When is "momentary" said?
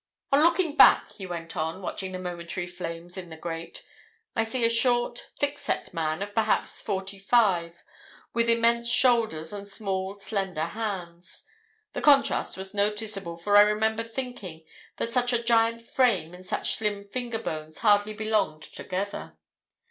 2.17-2.65